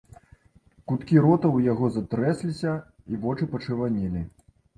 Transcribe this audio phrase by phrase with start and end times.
[0.91, 2.73] Куткі рота ў яго затрэсліся
[3.11, 4.25] і вочы пачырванелі.